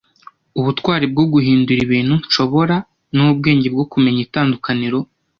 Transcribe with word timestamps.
ubutwari 0.59 1.05
bwo 1.11 1.25
guhindura 1.33 1.79
ibintu 1.85 2.15
nshobora, 2.25 2.75
n'ubwenge 3.15 3.67
bwo 3.73 3.85
kumenya 3.91 4.19
itandukaniro 4.27 4.99